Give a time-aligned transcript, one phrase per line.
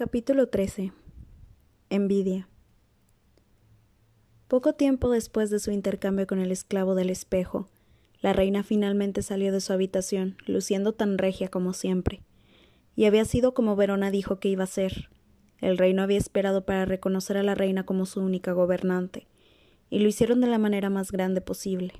[0.00, 0.94] Capítulo 13.
[1.90, 2.48] Envidia.
[4.48, 7.68] Poco tiempo después de su intercambio con el esclavo del espejo,
[8.22, 12.22] la reina finalmente salió de su habitación, luciendo tan regia como siempre.
[12.96, 15.10] Y había sido como Verona dijo que iba a ser.
[15.60, 19.26] El reino había esperado para reconocer a la reina como su única gobernante,
[19.90, 21.92] y lo hicieron de la manera más grande posible.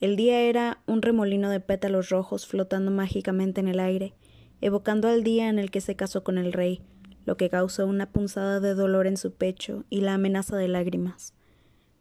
[0.00, 4.14] El día era un remolino de pétalos rojos flotando mágicamente en el aire,
[4.60, 6.82] evocando al día en el que se casó con el rey,
[7.28, 11.34] lo que causó una punzada de dolor en su pecho y la amenaza de lágrimas.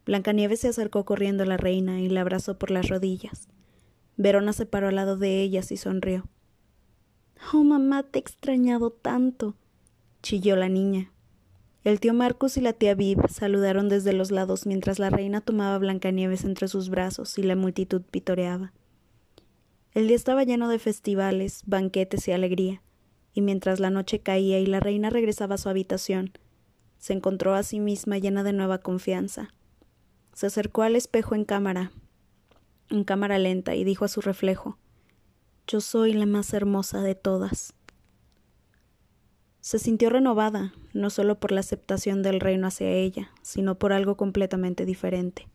[0.05, 3.49] Blancanieves se acercó corriendo a la reina y la abrazó por las rodillas.
[4.15, 6.29] Verona se paró al lado de ellas y sonrió.
[7.51, 9.57] Oh, mamá, te he extrañado tanto.
[10.23, 11.11] chilló la niña.
[11.83, 15.75] El tío Marcus y la tía Viv saludaron desde los lados mientras la reina tomaba
[15.75, 18.71] a Blancanieves entre sus brazos y la multitud pitoreaba.
[19.93, 22.81] El día estaba lleno de festivales, banquetes y alegría,
[23.37, 26.31] y mientras la noche caía y la reina regresaba a su habitación,
[26.97, 29.53] se encontró a sí misma llena de nueva confianza.
[30.33, 31.91] Se acercó al espejo en cámara,
[32.89, 34.79] en cámara lenta, y dijo a su reflejo
[35.67, 37.75] Yo soy la más hermosa de todas.
[39.61, 44.17] Se sintió renovada, no solo por la aceptación del reino hacia ella, sino por algo
[44.17, 45.47] completamente diferente.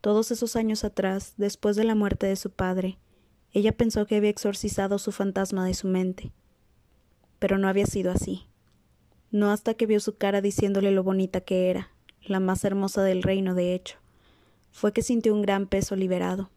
[0.00, 3.00] Todos esos años atrás, después de la muerte de su padre,
[3.50, 6.32] ella pensó que había exorcizado su fantasma de su mente.
[7.44, 8.46] Pero no había sido así.
[9.30, 11.90] No hasta que vio su cara diciéndole lo bonita que era,
[12.22, 13.98] la más hermosa del reino, de hecho,
[14.70, 16.48] fue que sintió un gran peso liberado.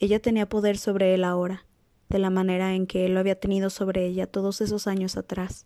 [0.00, 1.64] Ella tenía poder sobre él ahora,
[2.08, 5.64] de la manera en que él lo había tenido sobre ella todos esos años atrás.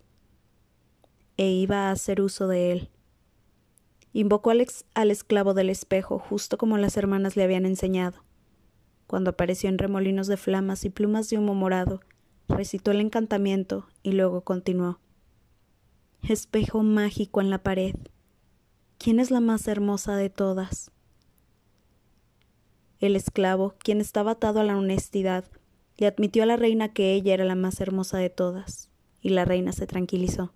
[1.39, 2.91] E iba a hacer uso de él.
[4.13, 8.23] Invocó al, esclavo del espejo, justo como las hermanas le habían enseñado
[9.09, 12.03] cuando apareció en remolinos de flamas y plumas de humo morado,
[12.49, 14.99] recitó el encantamiento y luego continuó.
[16.23, 17.95] Espejo mágico en la pared.
[18.99, 20.91] ¿Quién es la más hermosa de todas?
[23.01, 25.45] El esclavo, quien estaba atado a la honestidad,
[25.99, 29.45] le admitió a la reina que ella era la más hermosa de todas, y la
[29.45, 30.53] reina se tranquilizó.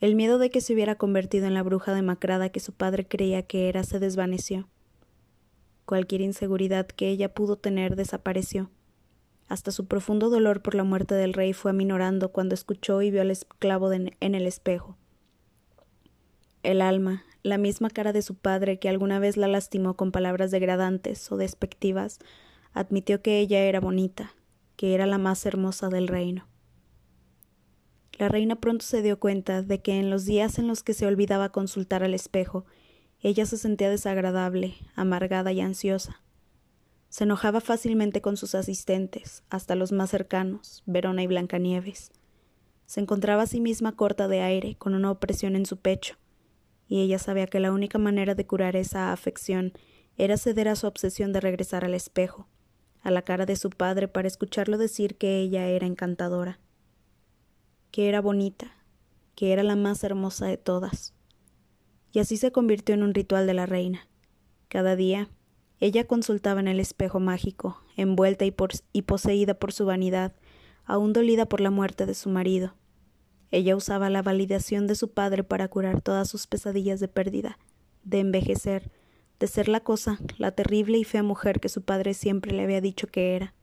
[0.00, 3.42] El miedo de que se hubiera convertido en la bruja demacrada que su padre creía
[3.42, 4.66] que era se desvaneció.
[5.84, 8.70] Cualquier inseguridad que ella pudo tener desapareció.
[9.50, 13.20] Hasta su profundo dolor por la muerte del rey fue aminorando cuando escuchó y vio
[13.20, 14.96] al esclavo en el espejo.
[16.62, 20.52] El alma, la misma cara de su padre que alguna vez la lastimó con palabras
[20.52, 22.20] degradantes o despectivas,
[22.74, 24.36] admitió que ella era bonita,
[24.76, 26.46] que era la más hermosa del reino.
[28.20, 31.06] La reina pronto se dio cuenta de que en los días en los que se
[31.06, 32.66] olvidaba consultar al espejo
[33.18, 36.22] ella se sentía desagradable, amargada y ansiosa.
[37.10, 42.10] Se enojaba fácilmente con sus asistentes, hasta los más cercanos, Verona y Blancanieves.
[42.86, 46.16] Se encontraba a sí misma corta de aire, con una opresión en su pecho,
[46.88, 49.74] y ella sabía que la única manera de curar esa afección
[50.16, 52.48] era ceder a su obsesión de regresar al espejo,
[53.02, 56.58] a la cara de su padre para escucharlo decir que ella era encantadora,
[57.90, 58.72] que era bonita,
[59.34, 61.12] que era la más hermosa de todas
[62.12, 64.08] y así se convirtió en un ritual de la reina.
[64.68, 65.28] Cada día,
[65.80, 70.34] ella consultaba en el espejo mágico, envuelta y, poseída por su vanidad,
[70.84, 72.74] aún dolida por la muerte de su marido.
[73.50, 77.58] Ella usaba la validación de su padre para curar todas sus pesadillas de pérdida,
[78.04, 78.90] de envejecer,
[79.40, 82.82] de ser la cosa, la terrible y fea mujer que su padre siempre le había
[82.82, 83.54] dicho que era.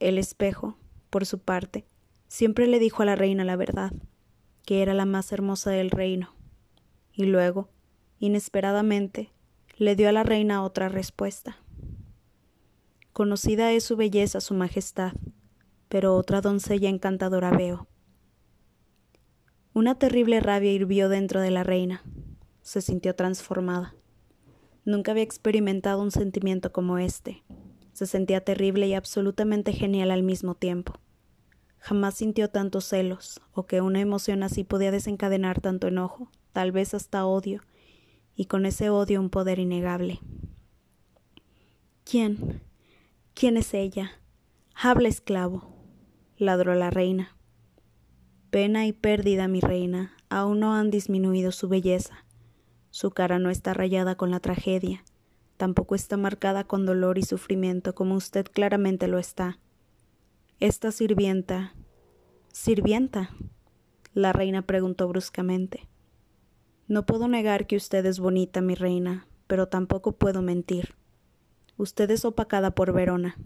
[0.00, 0.76] El espejo,
[1.10, 1.86] por su parte,
[2.26, 3.92] siempre le dijo a la reina la verdad,
[4.66, 6.34] que era la más hermosa del reino,
[7.12, 7.68] y luego,
[8.18, 9.33] inesperadamente,
[9.76, 11.58] le dio a la reina otra respuesta.
[13.12, 15.12] Conocida es su belleza, su majestad,
[15.88, 17.88] pero otra doncella encantadora veo.
[19.72, 22.04] Una terrible rabia hirvió dentro de la reina.
[22.62, 23.94] Se sintió transformada.
[24.84, 27.42] Nunca había experimentado un sentimiento como este.
[27.92, 30.94] Se sentía terrible y absolutamente genial al mismo tiempo.
[31.78, 36.94] Jamás sintió tantos celos, o que una emoción así podía desencadenar tanto enojo, tal vez
[36.94, 37.60] hasta odio,
[38.36, 40.20] y con ese odio un poder innegable.
[42.04, 42.62] ¿Quién?
[43.34, 44.12] ¿Quién es ella?
[44.74, 45.74] Habla, esclavo,
[46.36, 47.36] ladró la reina.
[48.50, 52.24] Pena y pérdida, mi reina, aún no han disminuido su belleza.
[52.90, 55.04] Su cara no está rayada con la tragedia,
[55.56, 59.58] tampoco está marcada con dolor y sufrimiento como usted claramente lo está.
[60.60, 61.74] Esta sirvienta.
[62.52, 63.30] ¿Sirvienta?
[64.12, 65.88] La reina preguntó bruscamente.
[66.86, 70.94] No puedo negar que usted es bonita, mi reina, pero tampoco puedo mentir.
[71.76, 73.36] Usted es opacada por Verona.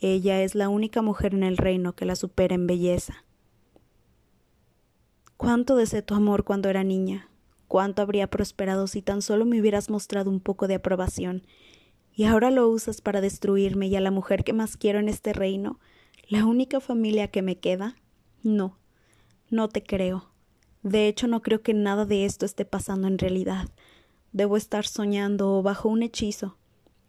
[0.00, 3.24] Ella es la única mujer en el reino que la supera en belleza.
[5.36, 7.28] Cuánto deseé tu amor cuando era niña,
[7.68, 11.42] cuánto habría prosperado si tan solo me hubieras mostrado un poco de aprobación,
[12.14, 15.34] y ahora lo usas para destruirme y a la mujer que más quiero en este
[15.34, 15.78] reino,
[16.28, 17.96] la única familia que me queda.
[18.42, 18.78] No,
[19.50, 20.30] no te creo.
[20.86, 23.68] De hecho, no creo que nada de esto esté pasando en realidad.
[24.30, 26.58] Debo estar soñando o bajo un hechizo.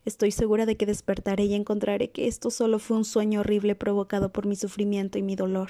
[0.03, 4.33] Estoy segura de que despertaré y encontraré que esto solo fue un sueño horrible provocado
[4.33, 5.69] por mi sufrimiento y mi dolor,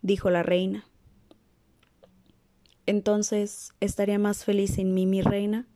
[0.00, 0.84] dijo la reina.
[2.86, 5.66] Entonces, ¿estaría más feliz sin mí, mi reina?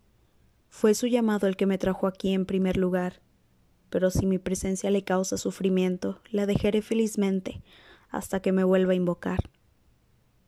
[0.69, 3.21] Fue su llamado el que me trajo aquí en primer lugar,
[3.91, 7.65] pero si mi presencia le causa sufrimiento, la dejaré felizmente
[8.11, 9.51] hasta que me vuelva a invocar,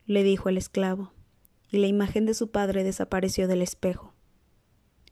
[0.07, 1.13] le dijo el esclavo,
[1.71, 4.15] y la imagen de su padre desapareció del espejo.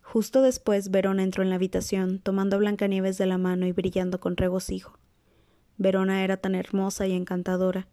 [0.03, 4.21] Justo después Verona entró en la habitación, tomando a Blancanieves de la mano y brillando
[4.21, 4.99] con regocijo.
[5.77, 7.89] Verona era tan hermosa y encantadora,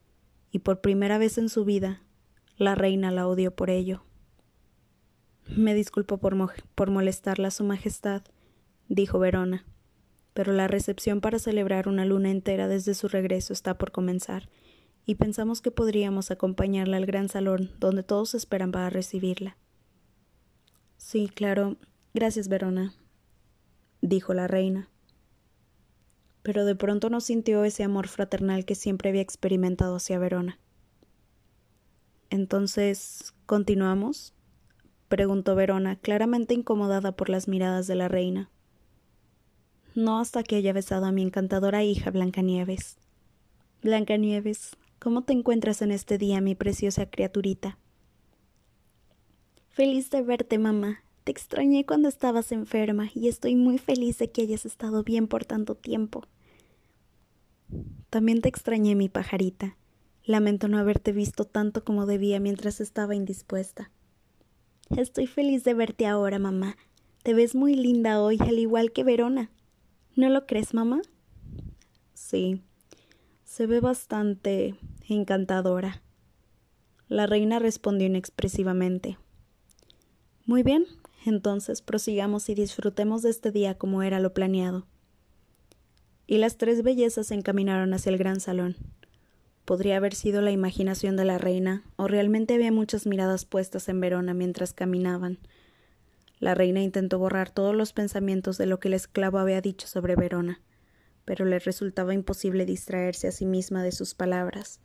[0.52, 2.04] y por primera vez en su vida
[2.58, 4.04] la reina la odió por ello.
[5.48, 6.36] Me disculpo por,
[6.76, 8.22] por molestarla su majestad,
[8.88, 9.66] dijo Verona,
[10.34, 14.48] pero la recepción para celebrar una luna entera desde su regreso está por comenzar,
[15.06, 19.58] y pensamos que podríamos acompañarla al gran salón donde todos esperan para recibirla.
[20.98, 21.78] Sí, claro,
[22.14, 22.94] Gracias, Verona,
[24.02, 24.90] dijo la reina.
[26.44, 30.60] Pero de pronto no sintió ese amor fraternal que siempre había experimentado hacia Verona.
[32.30, 34.34] Entonces, ¿continuamos?
[35.08, 38.50] preguntó Verona, claramente incomodada por las miradas de la reina.
[39.96, 42.98] No hasta que haya besado a mi encantadora hija Blancanieves.
[43.84, 47.80] Blancanieves, ¿cómo te encuentras en este día, mi preciosa criaturita?
[49.70, 54.44] Feliz de verte, mamá, te extrañé cuando estabas enferma y estoy muy feliz de que
[54.44, 56.28] hayas estado bien por tanto tiempo.
[58.12, 59.76] También te extrañé, mi pajarita.
[60.24, 63.90] Lamento no haberte visto tanto como debía mientras estaba indispuesta.
[64.96, 66.78] Estoy feliz de verte ahora, mamá.
[67.24, 69.50] Te ves muy linda hoy, al igual que Verona.
[70.16, 71.02] ¿No lo crees, mamá?
[72.14, 72.62] Sí,
[73.52, 74.76] se ve bastante
[75.10, 76.02] encantadora.
[77.10, 79.18] La reina respondió inexpresivamente.
[80.46, 80.86] Muy bien,
[81.26, 84.88] entonces prosigamos y disfrutemos de este día como era lo planeado.
[86.28, 88.78] Y las tres bellezas se encaminaron hacia el gran salón.
[89.66, 94.00] Podría haber sido la imaginación de la reina, o realmente había muchas miradas puestas en
[94.00, 95.40] Verona mientras caminaban.
[96.40, 100.16] La reina intentó borrar todos los pensamientos de lo que el esclavo había dicho sobre
[100.16, 100.62] Verona,
[101.26, 104.80] pero le resultaba imposible distraerse a sí misma de sus palabras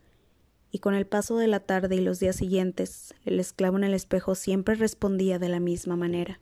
[0.71, 3.95] y con el paso de la tarde y los días siguientes, el esclavo en el
[3.95, 6.41] espejo siempre respondía de la misma manera.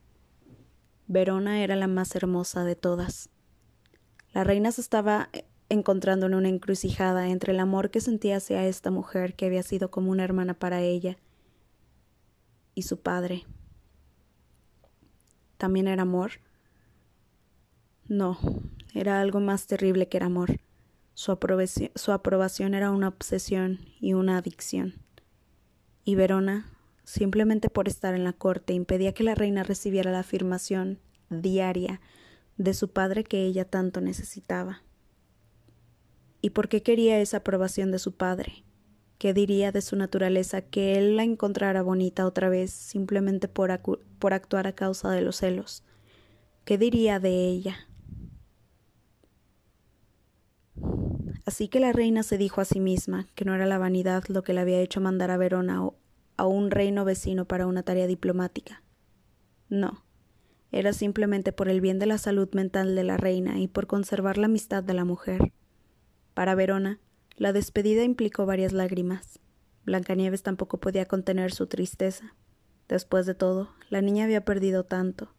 [1.07, 3.29] Verona era la más hermosa de todas.
[4.33, 5.29] La reina se estaba
[5.69, 9.91] encontrando en una encrucijada entre el amor que sentía hacia esta mujer que había sido
[9.91, 11.17] como una hermana para ella
[12.75, 13.45] y su padre.
[15.59, 16.33] ¿También era amor?
[18.09, 18.39] No,
[18.95, 20.61] era algo más terrible que era amor.
[21.15, 24.95] Su aprobación, era una obsesión y una adicción.
[26.05, 26.71] Y Verona,
[27.05, 32.01] simplemente por estar en la corte, impedía que la reina recibiera la afirmación diaria
[32.57, 34.83] de su padre que ella tanto necesitaba.
[36.41, 38.65] ¿Y por qué quería esa aprobación de su padre?
[39.19, 43.81] ¿Qué diría de su naturaleza que él la encontrara bonita otra vez simplemente por,
[44.19, 45.85] por actuar a causa de los celos?
[46.65, 47.89] ¿Qué diría de ella?
[51.47, 54.43] Así que la reina se dijo a sí misma que no era la vanidad lo
[54.43, 55.83] que le había hecho mandar a Verona
[56.37, 58.83] a un reino vecino para una tarea diplomática.
[59.69, 60.05] No,
[60.73, 64.39] era simplemente por el bien de la salud mental de la reina y por conservar
[64.39, 65.53] la amistad de la mujer.
[66.35, 66.99] Para Verona,
[67.37, 69.39] la despedida implicó varias lágrimas.
[69.85, 72.35] Blancanieves tampoco podía contener su tristeza.
[72.89, 75.35] Después de todo, la niña había perdido tanto,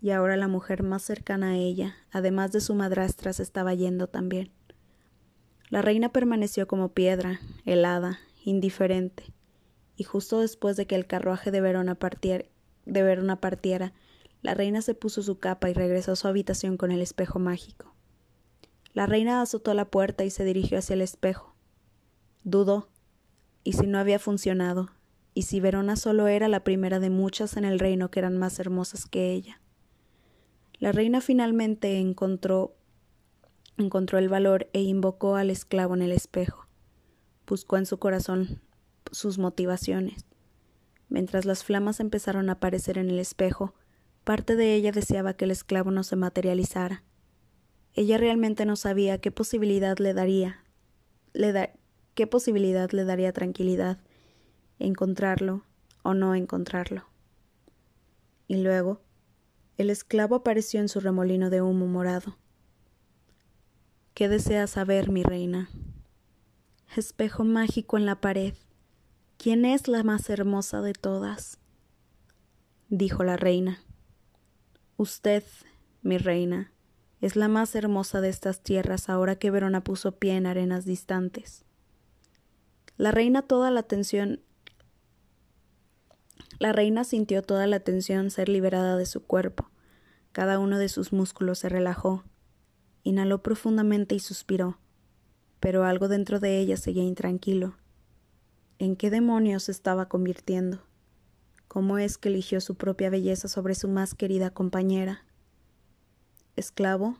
[0.00, 4.06] y ahora la mujer más cercana a ella, además de su madrastra, se estaba yendo
[4.08, 4.52] también.
[5.70, 9.24] La reina permaneció como piedra, helada, indiferente,
[9.96, 12.44] y justo después de que el carruaje de Verona, partiera,
[12.86, 13.92] de Verona partiera,
[14.42, 17.94] la reina se puso su capa y regresó a su habitación con el espejo mágico.
[18.94, 21.54] La reina azotó la puerta y se dirigió hacia el espejo.
[22.42, 22.88] Dudó.
[23.62, 24.90] ¿Y si no había funcionado?
[25.34, 28.58] ¿Y si Verona solo era la primera de muchas en el reino que eran más
[28.58, 29.60] hermosas que ella?
[30.78, 32.74] La reina finalmente encontró
[33.80, 36.66] encontró el valor e invocó al esclavo en el espejo.
[37.46, 38.62] Buscó en su corazón
[39.10, 40.24] sus motivaciones.
[41.08, 43.74] Mientras las flamas empezaron a aparecer en el espejo,
[44.24, 47.02] parte de ella deseaba que el esclavo no se materializara.
[47.94, 50.64] Ella realmente no sabía qué posibilidad le daría,
[52.14, 53.98] qué posibilidad le daría tranquilidad,
[54.78, 55.64] encontrarlo
[56.02, 57.06] o no encontrarlo.
[58.46, 59.00] Y luego,
[59.76, 62.36] el esclavo apareció en su remolino de humo morado.
[64.20, 65.70] ¿Qué deseas saber, mi reina?
[66.94, 68.52] Espejo mágico en la pared.
[69.38, 71.58] ¿Quién es la más hermosa de todas?
[72.90, 73.82] dijo la reina.
[74.98, 75.42] Usted,
[76.02, 76.70] mi reina,
[77.22, 81.64] es la más hermosa de estas tierras ahora que Verona puso pie en arenas distantes.
[82.98, 84.42] La reina toda la atención
[86.58, 89.70] la reina sintió toda la tensión ser liberada de su cuerpo.
[90.32, 92.22] Cada uno de sus músculos se relajó.
[93.02, 94.78] Inhaló profundamente y suspiró.
[95.60, 97.76] Pero algo dentro de ella seguía intranquilo.
[98.78, 100.82] ¿En qué demonios se estaba convirtiendo?
[101.68, 105.24] ¿Cómo es que eligió su propia belleza sobre su más querida compañera?
[106.56, 107.16] Esclavo,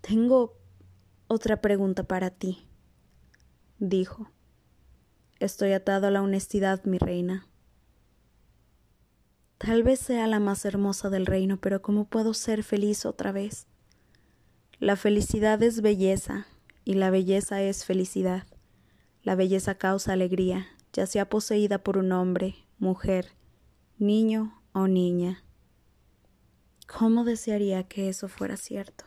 [0.00, 0.56] tengo
[1.26, 2.66] otra pregunta para ti,
[3.78, 4.30] dijo.
[5.38, 7.46] Estoy atado a la honestidad, mi reina.
[9.58, 13.66] Tal vez sea la más hermosa del reino, pero ¿cómo puedo ser feliz otra vez?
[14.78, 16.46] La felicidad es belleza,
[16.84, 18.46] y la belleza es felicidad.
[19.22, 23.32] La belleza causa alegría, ya sea poseída por un hombre, mujer,
[23.96, 25.42] niño o niña.
[26.86, 29.06] ¿Cómo desearía que eso fuera cierto?